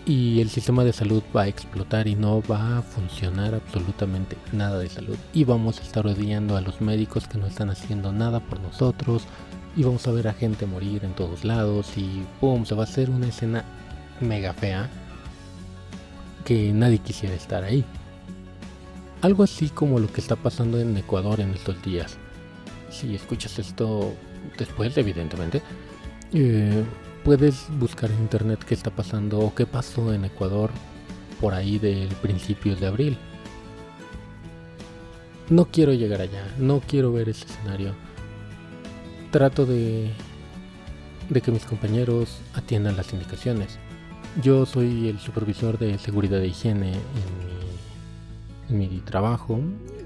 y 0.06 0.42
el 0.42 0.50
sistema 0.50 0.84
de 0.84 0.94
salud 0.94 1.22
va 1.36 1.44
a 1.44 1.48
explotar 1.48 2.08
y 2.08 2.16
no 2.16 2.42
va 2.50 2.80
a 2.80 2.82
funcionar 2.82 3.54
absolutamente 3.54 4.36
nada 4.52 4.80
de 4.80 4.90
salud. 4.90 5.18
Y 5.34 5.44
vamos 5.44 5.80
a 5.80 5.84
estar 5.84 6.08
odiando 6.08 6.58
a 6.58 6.62
los 6.62 6.82
médicos 6.82 7.28
que 7.28 7.38
no 7.38 7.46
están 7.46 7.70
haciendo 7.70 8.12
nada 8.12 8.40
por 8.40 8.60
nosotros. 8.60 9.24
Y 9.76 9.84
vamos 9.84 10.06
a 10.08 10.12
ver 10.12 10.28
a 10.28 10.34
gente 10.34 10.66
morir 10.66 11.06
en 11.06 11.14
todos 11.14 11.46
lados. 11.46 11.98
Y 11.98 12.26
¡pum! 12.40 12.66
Se 12.66 12.76
va 12.76 12.84
a 12.84 12.88
hacer 12.88 13.10
una 13.10 13.28
escena 13.28 13.64
mega 14.20 14.54
fea 14.54 14.90
que 16.46 16.74
nadie 16.74 16.98
quisiera 16.98 17.36
estar 17.36 17.64
ahí. 17.64 17.86
Algo 19.22 19.44
así 19.44 19.70
como 19.70 20.00
lo 20.00 20.12
que 20.12 20.20
está 20.20 20.36
pasando 20.36 20.80
en 20.80 20.98
Ecuador 20.98 21.40
en 21.40 21.52
estos 21.52 21.82
días. 21.84 22.18
Si 22.90 23.14
escuchas 23.14 23.60
esto 23.60 24.14
después, 24.58 24.98
evidentemente. 24.98 25.62
Eh, 26.34 26.84
puedes 27.24 27.68
buscar 27.78 28.10
en 28.10 28.20
internet 28.20 28.64
qué 28.66 28.74
está 28.74 28.90
pasando 28.90 29.40
o 29.40 29.54
qué 29.54 29.66
pasó 29.66 30.12
en 30.14 30.26
Ecuador 30.26 30.72
por 31.40 31.54
ahí 31.54 31.78
del 31.78 32.08
principio 32.16 32.76
de 32.76 32.88
abril. 32.88 33.18
No 35.50 35.66
quiero 35.66 35.94
llegar 35.94 36.22
allá, 36.22 36.46
no 36.58 36.80
quiero 36.80 37.12
ver 37.12 37.30
ese 37.30 37.46
escenario. 37.46 37.94
Trato 39.32 39.66
de, 39.66 40.12
de 41.30 41.42
que 41.42 41.52
mis 41.52 41.66
compañeros 41.66 42.40
atiendan 42.54 42.98
las 42.98 43.14
indicaciones. 43.14 43.78
Yo 44.42 44.66
soy 44.66 45.10
el 45.10 45.20
supervisor 45.20 45.78
de 45.78 45.98
seguridad 46.00 46.40
de 46.40 46.48
higiene 46.48 46.94
en 46.94 46.96
mi, 46.96 47.61
trabajo, 49.06 49.60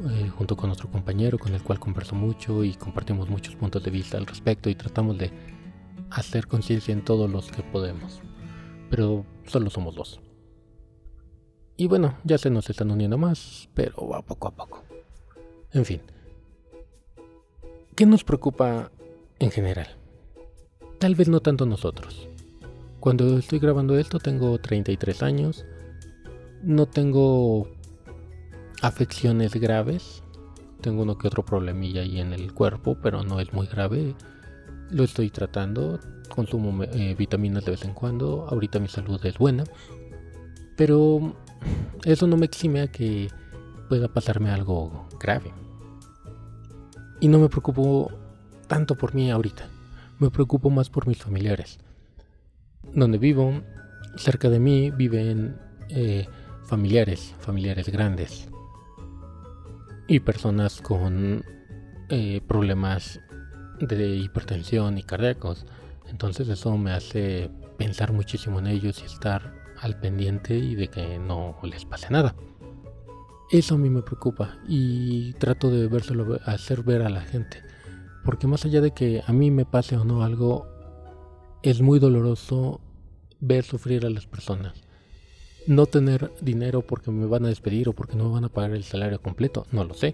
eh, 0.10 0.30
junto 0.36 0.56
con 0.56 0.68
nuestro 0.68 0.90
compañero 0.90 1.38
con 1.38 1.54
el 1.54 1.62
cual 1.62 1.80
converso 1.80 2.16
mucho 2.16 2.64
y 2.64 2.74
compartimos 2.74 3.30
muchos 3.30 3.56
puntos 3.56 3.84
de 3.84 3.92
vista 3.92 4.18
al 4.18 4.26
respecto 4.26 4.70
y 4.70 4.76
tratamos 4.76 5.18
de 5.18 5.32
hacer 6.10 6.48
conciencia 6.48 6.94
en 6.94 7.04
todos 7.04 7.30
los 7.30 7.52
que 7.52 7.64
podemos. 7.64 8.22
Pero 8.90 9.26
solo 9.46 9.70
somos 9.70 9.96
dos. 9.96 10.20
Y 11.78 11.88
bueno, 11.88 12.18
ya 12.24 12.38
se 12.38 12.50
nos 12.50 12.70
están 12.70 12.92
uniendo 12.92 13.18
más, 13.18 13.70
pero 13.74 14.08
va 14.08 14.22
poco 14.22 14.48
a 14.48 14.52
poco. 14.52 14.84
En 15.72 15.86
fin. 15.86 16.02
¿Qué 17.96 18.06
nos 18.06 18.24
preocupa 18.24 18.92
en 19.40 19.52
general? 19.52 19.88
Tal 21.00 21.16
vez 21.16 21.28
no 21.28 21.42
tanto 21.42 21.66
nosotros, 21.66 22.28
cuando 23.06 23.38
estoy 23.38 23.60
grabando 23.60 24.00
esto 24.00 24.18
tengo 24.18 24.58
33 24.58 25.22
años. 25.22 25.64
No 26.64 26.88
tengo 26.88 27.68
afecciones 28.82 29.54
graves. 29.56 30.24
Tengo 30.82 31.04
uno 31.04 31.18
que 31.18 31.28
otro 31.28 31.44
problemilla 31.44 32.02
ahí 32.02 32.20
en 32.20 32.34
el 32.34 32.54
cuerpo, 32.54 32.98
pero 33.02 33.24
no 33.24 33.40
es 33.40 33.54
muy 33.54 33.68
grave. 33.68 34.16
Lo 34.92 35.04
estoy 35.04 35.30
tratando. 35.30 36.00
Consumo 36.30 36.84
eh, 36.84 37.16
vitaminas 37.18 37.66
de 37.66 37.72
vez 37.72 37.86
en 37.86 37.94
cuando. 37.94 38.48
Ahorita 38.50 38.80
mi 38.80 38.88
salud 38.88 39.24
es 39.26 39.38
buena. 39.38 39.64
Pero 40.78 41.36
eso 42.04 42.28
no 42.28 42.38
me 42.38 42.46
exime 42.46 42.82
a 42.82 42.92
que 42.92 43.30
pueda 43.90 44.08
pasarme 44.08 44.52
algo 44.52 45.08
grave. 45.20 45.52
Y 47.20 47.28
no 47.28 47.40
me 47.40 47.50
preocupo 47.50 48.12
tanto 48.68 48.96
por 48.96 49.16
mí 49.16 49.32
ahorita. 49.32 49.68
Me 50.20 50.30
preocupo 50.30 50.70
más 50.70 50.90
por 50.90 51.08
mis 51.08 51.18
familiares. 51.18 51.80
Donde 52.94 53.18
vivo, 53.18 53.62
cerca 54.18 54.50
de 54.50 54.60
mí, 54.60 54.92
viven 54.92 55.58
eh, 55.90 56.28
familiares, 56.66 57.34
familiares 57.40 57.90
grandes. 57.90 58.48
Y 60.08 60.20
personas 60.20 60.82
con 60.82 61.44
eh, 62.10 62.42
problemas 62.48 63.20
de 63.80 64.16
hipertensión 64.16 64.98
y 64.98 65.04
cardíacos. 65.04 65.66
Entonces 66.08 66.48
eso 66.50 66.78
me 66.78 66.92
hace 66.92 67.50
pensar 67.78 68.14
muchísimo 68.14 68.60
en 68.60 68.68
ellos 68.68 69.02
y 69.02 69.06
estar 69.06 69.54
al 69.80 70.00
pendiente 70.00 70.56
y 70.56 70.76
de 70.76 70.88
que 70.88 71.20
no 71.20 71.58
les 71.64 71.86
pase 71.86 72.10
nada. 72.10 72.36
Eso 73.52 73.76
a 73.76 73.78
mí 73.78 73.90
me 73.90 74.02
preocupa 74.02 74.58
y 74.68 75.34
trato 75.34 75.70
de 75.70 75.90
hacer 76.46 76.84
ver 76.84 77.02
a 77.02 77.10
la 77.10 77.22
gente. 77.22 77.62
Porque 78.24 78.48
más 78.48 78.66
allá 78.66 78.82
de 78.82 78.92
que 78.92 79.24
a 79.26 79.34
mí 79.34 79.52
me 79.52 79.66
pase 79.66 79.98
o 79.98 80.04
no 80.04 80.24
algo, 80.24 80.68
es 81.62 81.82
muy 81.82 82.00
doloroso 82.00 82.82
ver 83.40 83.64
sufrir 83.64 84.06
a 84.06 84.10
las 84.10 84.26
personas. 84.26 84.85
No 85.68 85.88
tener 85.88 86.32
dinero 86.42 86.82
porque 86.82 87.10
me 87.10 87.26
van 87.26 87.46
a 87.46 87.50
despedir 87.50 87.90
o 87.90 87.94
porque 87.94 88.16
no 88.16 88.26
me 88.26 88.34
van 88.34 88.46
a 88.46 88.50
pagar 88.50 88.72
el 88.72 88.84
salario 88.84 89.20
completo, 89.22 89.66
no 89.72 89.84
lo 89.84 89.94
sé. 89.94 90.14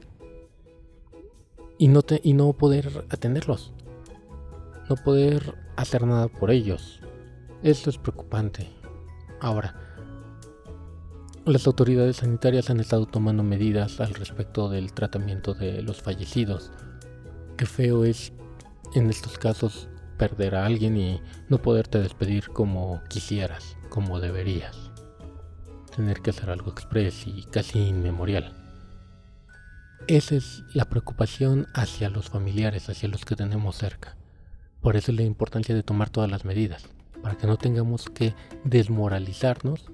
Y 1.77 1.88
no, 1.89 2.03
te, 2.03 2.22
y 2.24 2.34
no 2.34 2.53
poder 2.53 3.05
atenderlos. 3.10 3.74
No 4.89 4.96
poder 4.96 5.55
hacer 5.75 6.05
nada 6.05 6.27
por 6.29 6.51
ellos. 6.51 7.01
Esto 7.63 7.89
es 7.89 7.98
preocupante. 7.98 8.70
Ahora, 9.41 9.75
las 11.46 11.65
autoridades 11.65 12.17
sanitarias 12.17 12.70
han 12.70 12.79
estado 12.79 13.08
tomando 13.08 13.41
medidas 13.41 14.00
al 14.00 14.13
respecto 14.13 14.70
del 14.70 14.93
tratamiento 14.93 15.53
de 15.53 15.81
los 15.81 16.01
fallecidos. 16.01 16.72
Qué 17.58 17.65
feo 17.65 18.05
es 18.05 18.31
en 18.93 19.10
estos 19.10 19.38
casos 19.38 19.89
perder 20.17 20.53
a 20.53 20.67
alguien 20.67 20.98
y 20.98 21.20
no 21.50 21.60
poderte 21.60 21.98
despedir 21.98 22.50
como 22.50 23.01
quisieras, 23.10 23.75
como 23.89 24.20
deberías. 24.20 24.90
Tener 25.95 26.21
que 26.21 26.29
hacer 26.29 26.50
algo 26.50 26.71
express 26.71 27.27
y 27.27 27.43
casi 27.43 27.79
inmemorial. 27.79 28.55
Esa 30.07 30.36
es 30.36 30.63
la 30.74 30.86
preocupación 30.86 31.67
hacia 31.74 32.10
los 32.10 32.29
familiares, 32.29 32.89
hacia 32.89 33.10
los 33.10 33.24
que 33.24 33.36
tenemos 33.36 33.77
cerca. 33.77 34.17
Por 34.81 34.95
eso 34.95 35.12
es 35.12 35.17
la 35.17 35.24
importancia 35.24 35.75
de 35.75 35.83
tomar 35.83 36.10
todas 36.10 36.29
las 36.29 36.43
medidas, 36.43 36.86
para 37.21 37.38
que 37.38 37.45
no 37.45 37.57
tengamos 37.57 38.10
que 38.10 38.33
desmoralizarnos 38.63 39.86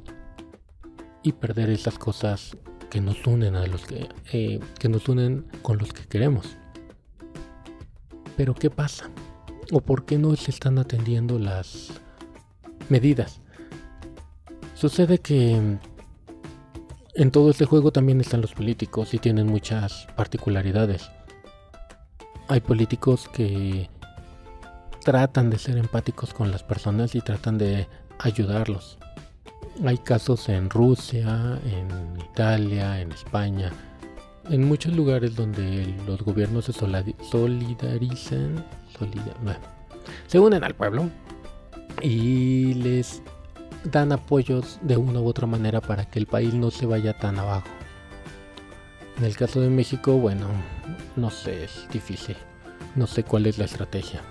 y 1.23 1.33
perder 1.33 1.69
esas 1.69 1.99
cosas 1.99 2.55
que 2.89 3.01
nos 3.01 3.27
unen 3.27 3.55
a 3.55 3.67
los 3.67 3.85
que, 3.85 4.07
eh, 4.31 4.59
que 4.79 4.89
nos 4.89 5.09
unen 5.09 5.45
con 5.61 5.77
los 5.77 5.91
que 5.91 6.05
queremos. 6.05 6.57
Pero 8.37 8.55
¿qué 8.55 8.69
pasa? 8.69 9.09
¿O 9.71 9.81
por 9.81 10.05
qué 10.05 10.17
no 10.17 10.35
se 10.35 10.51
están 10.51 10.77
atendiendo 10.77 11.37
las 11.37 11.91
medidas? 12.87 13.41
Sucede 14.77 15.17
que 15.17 15.59
en 17.15 17.31
todo 17.31 17.49
este 17.49 17.65
juego 17.65 17.91
también 17.91 18.21
están 18.21 18.41
los 18.41 18.53
políticos 18.53 19.15
y 19.15 19.17
tienen 19.17 19.47
muchas 19.47 20.05
particularidades. 20.15 21.09
Hay 22.47 22.59
políticos 22.59 23.27
que 23.33 23.89
tratan 25.03 25.49
de 25.49 25.57
ser 25.57 25.79
empáticos 25.79 26.31
con 26.31 26.51
las 26.51 26.61
personas 26.61 27.15
y 27.15 27.21
tratan 27.21 27.57
de 27.57 27.87
ayudarlos. 28.19 28.99
Hay 29.83 29.97
casos 29.97 30.47
en 30.47 30.69
Rusia, 30.69 31.59
en 31.65 32.21
Italia, 32.21 33.01
en 33.01 33.11
España, 33.11 33.71
en 34.47 34.63
muchos 34.63 34.93
lugares 34.95 35.35
donde 35.35 35.91
los 36.05 36.21
gobiernos 36.21 36.65
se 36.65 36.73
solidarizan, 36.73 38.63
se 40.27 40.39
unen 40.39 40.63
al 40.63 40.75
pueblo 40.75 41.09
y 42.03 42.75
les 42.75 43.23
dan 43.91 44.11
apoyos 44.11 44.79
de 44.81 44.97
una 44.97 45.19
u 45.19 45.27
otra 45.27 45.47
manera 45.47 45.81
para 45.81 46.05
que 46.05 46.19
el 46.19 46.27
país 46.27 46.53
no 46.53 46.71
se 46.71 46.85
vaya 46.85 47.17
tan 47.17 47.39
abajo. 47.39 47.67
En 49.17 49.25
el 49.25 49.35
caso 49.35 49.61
de 49.61 49.69
México, 49.69 50.13
bueno, 50.13 50.47
no 51.15 51.29
sé, 51.29 51.63
es 51.63 51.87
difícil. 51.91 52.37
No 52.95 53.07
sé 53.07 53.23
cuál 53.23 53.45
es 53.47 53.57
la 53.57 53.65
estrategia. 53.65 54.21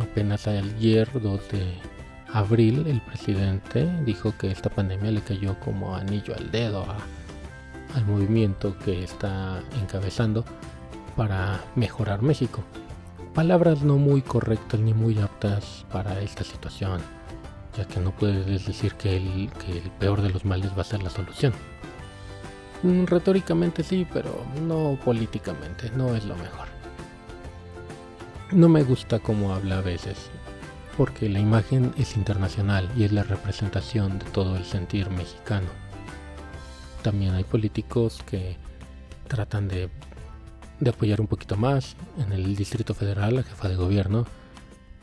Apenas 0.00 0.48
ayer, 0.48 1.08
2 1.12 1.48
de 1.50 1.74
abril 2.32 2.86
el 2.86 3.00
presidente 3.00 3.88
dijo 4.04 4.34
que 4.36 4.50
esta 4.50 4.68
pandemia 4.68 5.12
le 5.12 5.20
cayó 5.20 5.58
como 5.60 5.94
anillo 5.94 6.34
al 6.34 6.50
dedo 6.50 6.84
al 7.94 8.04
movimiento 8.04 8.76
que 8.78 9.04
está 9.04 9.60
encabezando 9.80 10.44
para 11.16 11.60
mejorar 11.76 12.22
México. 12.22 12.62
Palabras 13.32 13.82
no 13.82 13.96
muy 13.96 14.22
correctas 14.22 14.80
ni 14.80 14.92
muy 14.92 15.18
aptas 15.18 15.86
para 15.90 16.20
esta 16.20 16.44
situación, 16.44 17.00
ya 17.76 17.86
que 17.86 18.00
no 18.00 18.10
puedes 18.12 18.66
decir 18.66 18.94
que 18.94 19.16
el, 19.16 19.50
peor 19.98 20.22
de 20.22 20.30
los 20.30 20.44
males 20.44 20.76
va 20.76 20.82
a 20.82 20.84
ser 20.84 21.02
la 21.02 21.10
solución. 21.10 21.52
Mm, 22.82 23.04
retóricamente 23.04 23.82
sí, 23.82 24.06
pero 24.12 24.44
no 24.62 24.98
políticamente, 25.04 25.90
no 25.90 26.14
es 26.14 26.24
lo 26.24 26.36
mejor. 26.36 26.68
No 28.52 28.68
me 28.68 28.82
gusta 28.82 29.18
cómo 29.18 29.52
habla 29.54 29.78
a 29.78 29.82
veces, 29.82 30.30
porque 30.96 31.28
la 31.28 31.40
imagen 31.40 31.92
es 31.98 32.16
internacional 32.16 32.88
y 32.96 33.04
es 33.04 33.12
la 33.12 33.24
representación 33.24 34.18
de 34.18 34.24
todo 34.26 34.56
el 34.56 34.64
sentir 34.64 35.10
mexicano. 35.10 35.68
También 37.02 37.34
hay 37.34 37.44
políticos 37.44 38.22
que 38.26 38.56
tratan 39.28 39.68
de, 39.68 39.90
apoyar 40.88 41.20
un 41.20 41.26
poquito 41.26 41.56
más. 41.56 41.96
En 42.18 42.32
el 42.32 42.56
Distrito 42.56 42.94
Federal, 42.94 43.36
la 43.36 43.42
jefa 43.42 43.68
de 43.68 43.76
gobierno 43.76 44.26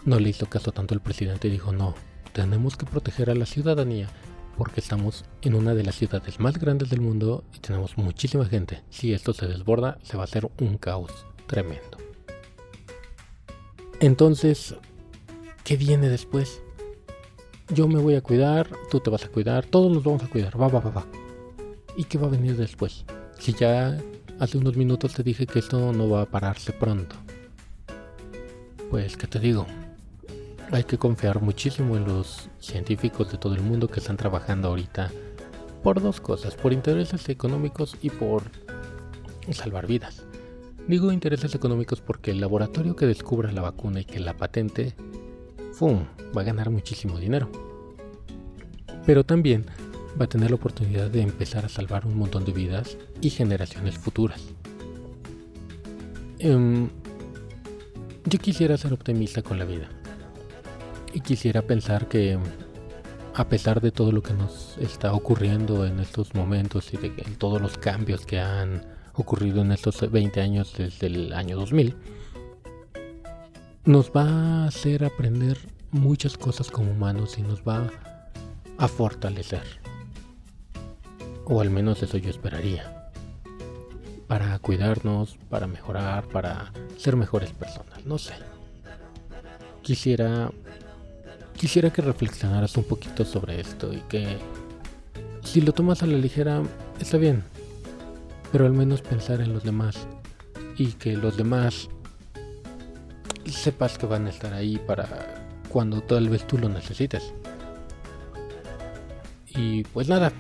no 0.05 0.19
le 0.19 0.29
hizo 0.29 0.47
caso 0.47 0.71
tanto 0.71 0.93
al 0.93 1.01
presidente 1.01 1.47
y 1.47 1.51
dijo, 1.51 1.71
no, 1.71 1.95
tenemos 2.33 2.75
que 2.75 2.85
proteger 2.85 3.29
a 3.29 3.35
la 3.35 3.45
ciudadanía 3.45 4.09
porque 4.57 4.81
estamos 4.81 5.25
en 5.41 5.55
una 5.55 5.73
de 5.73 5.83
las 5.83 5.95
ciudades 5.95 6.39
más 6.39 6.59
grandes 6.59 6.89
del 6.89 7.01
mundo 7.01 7.43
y 7.55 7.59
tenemos 7.59 7.97
muchísima 7.97 8.45
gente. 8.45 8.83
Si 8.89 9.13
esto 9.13 9.33
se 9.33 9.47
desborda, 9.47 9.97
se 10.03 10.17
va 10.17 10.23
a 10.23 10.25
hacer 10.25 10.49
un 10.59 10.77
caos 10.77 11.25
tremendo. 11.47 11.97
Entonces, 13.99 14.75
¿Qué 15.63 15.77
viene 15.77 16.09
después? 16.09 16.61
Yo 17.69 17.87
me 17.87 18.01
voy 18.01 18.15
a 18.15 18.21
cuidar, 18.21 18.69
tú 18.91 18.99
te 18.99 19.09
vas 19.09 19.23
a 19.23 19.29
cuidar, 19.29 19.65
todos 19.65 19.89
nos 19.89 20.03
vamos 20.03 20.21
a 20.21 20.27
cuidar, 20.27 20.61
va, 20.61 20.67
va, 20.67 20.81
va, 20.81 20.89
va. 20.89 21.05
¿Y 21.95 22.03
qué 22.03 22.17
va 22.17 22.27
a 22.27 22.31
venir 22.31 22.57
después? 22.57 23.05
Si 23.39 23.53
ya 23.53 23.97
hace 24.39 24.57
unos 24.57 24.75
minutos 24.75 25.13
te 25.13 25.23
dije 25.23 25.47
que 25.47 25.59
esto 25.59 25.93
no 25.93 26.09
va 26.09 26.23
a 26.23 26.25
pararse 26.25 26.73
pronto. 26.73 27.15
Pues, 28.89 29.15
¿qué 29.15 29.25
te 29.25 29.39
digo? 29.39 29.65
Hay 30.71 30.83
que 30.83 30.97
confiar 30.97 31.41
muchísimo 31.41 31.97
en 31.97 32.05
los 32.05 32.49
científicos 32.59 33.31
de 33.31 33.37
todo 33.37 33.53
el 33.53 33.61
mundo 33.61 33.87
que 33.87 33.99
están 33.99 34.17
trabajando 34.17 34.69
ahorita 34.69 35.11
por 35.83 36.01
dos 36.01 36.21
cosas, 36.21 36.55
por 36.55 36.73
intereses 36.73 37.29
económicos 37.29 37.97
y 38.01 38.09
por 38.09 38.43
salvar 39.51 39.85
vidas. 39.85 40.23
Digo 40.87 41.11
intereses 41.11 41.53
económicos 41.55 42.01
porque 42.01 42.31
el 42.31 42.41
laboratorio 42.41 42.95
que 42.95 43.05
descubra 43.05 43.51
la 43.51 43.61
vacuna 43.61 44.01
y 44.01 44.05
que 44.05 44.19
la 44.19 44.35
patente 44.35 44.95
¡fum! 45.73 46.05
va 46.35 46.41
a 46.41 46.45
ganar 46.45 46.69
muchísimo 46.69 47.19
dinero. 47.19 47.49
Pero 49.05 49.23
también 49.25 49.65
va 50.19 50.25
a 50.25 50.29
tener 50.29 50.49
la 50.49 50.55
oportunidad 50.55 51.09
de 51.09 51.21
empezar 51.21 51.65
a 51.65 51.69
salvar 51.69 52.05
un 52.05 52.17
montón 52.17 52.45
de 52.45 52.51
vidas 52.51 52.97
y 53.21 53.29
generaciones 53.29 53.97
futuras. 53.97 54.41
Em, 56.39 56.89
yo 58.25 58.39
quisiera 58.39 58.77
ser 58.77 58.93
optimista 58.93 59.41
con 59.41 59.59
la 59.59 59.65
vida. 59.65 59.89
Y 61.13 61.21
quisiera 61.21 61.61
pensar 61.61 62.07
que 62.07 62.39
a 63.35 63.47
pesar 63.47 63.81
de 63.81 63.91
todo 63.91 64.11
lo 64.11 64.21
que 64.21 64.33
nos 64.33 64.77
está 64.79 65.13
ocurriendo 65.13 65.85
en 65.85 65.99
estos 65.99 66.33
momentos 66.33 66.93
y 66.93 66.97
de 66.97 67.09
todos 67.37 67.61
los 67.61 67.77
cambios 67.77 68.25
que 68.25 68.39
han 68.39 68.83
ocurrido 69.13 69.61
en 69.61 69.71
estos 69.71 70.09
20 70.11 70.41
años 70.41 70.73
desde 70.77 71.07
el 71.07 71.33
año 71.33 71.55
2000, 71.55 71.95
nos 73.85 74.11
va 74.11 74.23
a 74.23 74.67
hacer 74.67 75.03
aprender 75.03 75.57
muchas 75.91 76.37
cosas 76.37 76.71
como 76.71 76.91
humanos 76.91 77.37
y 77.37 77.41
nos 77.41 77.61
va 77.61 77.89
a 78.77 78.87
fortalecer. 78.87 79.63
O 81.45 81.61
al 81.61 81.69
menos 81.69 82.01
eso 82.01 82.17
yo 82.17 82.29
esperaría. 82.29 83.11
Para 84.27 84.57
cuidarnos, 84.59 85.37
para 85.49 85.67
mejorar, 85.67 86.27
para 86.27 86.71
ser 86.97 87.15
mejores 87.15 87.51
personas, 87.51 88.05
no 88.05 88.17
sé. 88.17 88.33
Quisiera 89.81 90.49
quisiera 91.63 91.93
que 91.93 92.01
reflexionaras 92.01 92.75
un 92.75 92.83
poquito 92.83 93.23
sobre 93.23 93.61
esto 93.61 93.93
y 93.93 94.01
que 94.09 94.37
si 95.45 95.61
lo 95.61 95.71
tomas 95.71 96.03
a 96.03 96.07
la 96.07 96.17
ligera 96.17 96.61
está 96.99 97.15
bien, 97.15 97.41
pero 98.51 98.65
al 98.65 98.73
menos 98.73 99.01
pensar 99.01 99.39
en 99.39 99.53
los 99.53 99.63
demás 99.63 100.05
y 100.77 100.87
que 100.87 101.15
los 101.15 101.37
demás 101.37 101.87
sepas 103.45 103.97
que 103.97 104.05
van 104.05 104.27
a 104.27 104.31
estar 104.31 104.53
ahí 104.53 104.77
para 104.85 105.47
cuando 105.69 106.01
tal 106.01 106.27
vez 106.27 106.45
tú 106.45 106.57
lo 106.57 106.67
necesites. 106.67 107.33
Y 109.55 109.83
pues 109.85 110.09
nada, 110.09 110.33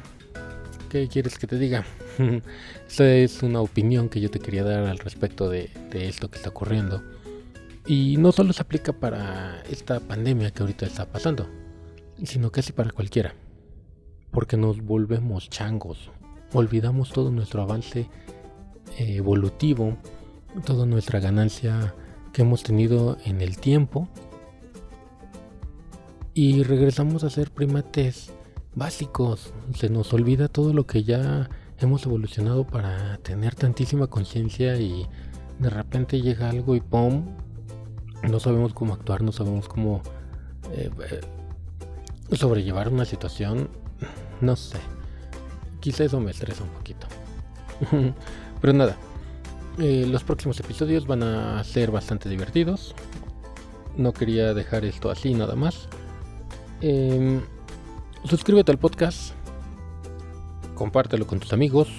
¿qué 0.89 1.07
quieres 1.07 1.39
que 1.39 1.47
te 1.47 1.57
diga? 1.57 1.85
Esta 2.89 3.09
es 3.09 3.41
una 3.43 3.61
opinión 3.61 4.09
que 4.09 4.19
yo 4.19 4.29
te 4.29 4.39
quería 4.39 4.65
dar 4.65 4.87
al 4.87 4.99
respecto 4.99 5.49
de, 5.49 5.69
esto 5.93 6.29
que 6.29 6.35
está 6.35 6.49
ocurriendo. 6.49 7.01
Y 7.85 8.17
no 8.17 8.31
solo 8.31 8.53
se 8.53 8.61
aplica 8.61 8.93
para 8.93 9.61
esta 9.63 9.99
pandemia 9.99 10.51
que 10.51 10.63
ahorita 10.63 10.85
está 10.85 11.05
pasando, 11.05 11.47
sino 12.23 12.51
casi 12.51 12.71
para 12.71 12.91
cualquiera. 12.91 13.35
Porque 14.31 14.55
nos 14.55 14.81
volvemos 14.81 15.49
changos, 15.49 16.09
olvidamos 16.53 17.11
todo 17.11 17.29
nuestro 17.29 17.61
avance 17.61 18.07
eh, 18.97 19.15
evolutivo, 19.15 19.97
toda 20.65 20.85
nuestra 20.85 21.19
ganancia 21.19 21.93
que 22.31 22.43
hemos 22.43 22.63
tenido 22.63 23.17
en 23.25 23.41
el 23.41 23.57
tiempo 23.57 24.07
y 26.33 26.63
regresamos 26.63 27.23
a 27.23 27.29
ser 27.29 27.51
primates 27.51 28.31
básicos. 28.75 29.53
Se 29.75 29.89
nos 29.89 30.13
olvida 30.13 30.47
todo 30.47 30.73
lo 30.73 30.87
que 30.87 31.03
ya 31.03 31.49
hemos 31.79 32.05
evolucionado 32.05 32.65
para 32.65 33.17
tener 33.17 33.55
tantísima 33.55 34.07
conciencia 34.07 34.77
y 34.77 35.05
de 35.59 35.69
repente 35.69 36.21
llega 36.21 36.49
algo 36.49 36.75
y 36.75 36.81
¡pum! 36.81 37.25
No 38.23 38.39
sabemos 38.39 38.73
cómo 38.73 38.93
actuar, 38.93 39.21
no 39.21 39.31
sabemos 39.31 39.67
cómo 39.67 40.01
eh, 40.71 40.89
eh, 41.09 42.35
sobrellevar 42.35 42.89
una 42.89 43.05
situación. 43.05 43.69
No 44.41 44.55
sé. 44.55 44.77
Quizá 45.79 46.05
eso 46.05 46.19
me 46.19 46.31
estresa 46.31 46.63
un 46.63 46.69
poquito. 46.69 47.07
Pero 48.61 48.73
nada. 48.73 48.95
Eh, 49.77 50.05
los 50.07 50.23
próximos 50.23 50.59
episodios 50.59 51.05
van 51.07 51.23
a 51.23 51.63
ser 51.63 51.91
bastante 51.91 52.29
divertidos. 52.29 52.95
No 53.97 54.13
quería 54.13 54.53
dejar 54.53 54.85
esto 54.85 55.11
así 55.11 55.33
nada 55.33 55.55
más. 55.55 55.87
Em, 56.81 57.41
suscríbete 58.23 58.71
al 58.71 58.77
podcast. 58.77 59.33
Compártelo 60.75 61.27
con 61.27 61.39
tus 61.39 61.53
amigos. 61.53 61.89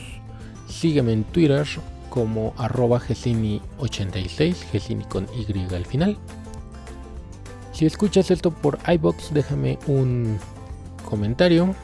Sígueme 0.69 1.13
en 1.13 1.25
Twitter 1.25 1.67
como 2.15 2.55
arroba 2.57 3.01
gesini86, 3.01 4.55
gesini 4.71 5.05
con 5.05 5.27
Y 5.37 5.75
al 5.75 5.85
final. 5.85 6.17
Si 7.73 7.87
escuchas 7.87 8.31
esto 8.31 8.53
por 8.53 8.79
iBox, 8.87 9.35
déjame 9.35 9.81
un 9.89 10.39
comentario. 11.05 11.75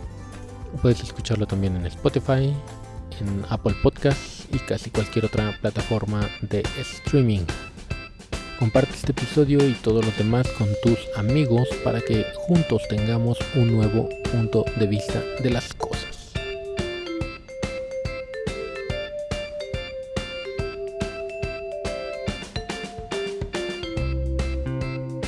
Puedes 0.83 1.03
escucharlo 1.03 1.49
también 1.49 1.75
en 1.75 1.85
Spotify, 1.87 2.55
en 3.19 3.45
Apple 3.49 3.75
Podcasts 3.83 4.47
y 4.53 4.59
casi 4.61 4.91
cualquier 4.91 5.25
otra 5.25 5.53
plataforma 5.61 6.25
de 6.43 6.63
streaming. 6.79 7.41
Comparte 8.61 8.95
este 8.95 9.11
episodio 9.11 9.67
y 9.67 9.73
todos 9.83 10.05
los 10.05 10.17
demás 10.17 10.47
con 10.57 10.69
tus 10.85 10.99
amigos 11.17 11.67
para 11.83 12.01
que 12.01 12.25
juntos 12.47 12.83
tengamos 12.89 13.37
un 13.57 13.73
nuevo 13.73 14.09
punto 14.31 14.65
de 14.79 14.87
vista 14.87 15.21
de 15.43 15.51
las 15.51 15.75
cosas. 15.75 15.90